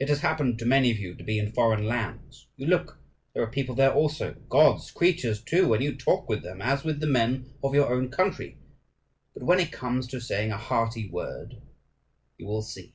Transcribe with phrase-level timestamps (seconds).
[0.00, 2.48] It has happened to many of you to be in foreign lands.
[2.56, 2.98] You look:
[3.32, 6.98] there are people there also, God's creatures, too; and you talk with them as with
[6.98, 8.58] the men of your own country.
[9.34, 11.58] But when it comes to saying a hearty word
[12.36, 12.92] you will see.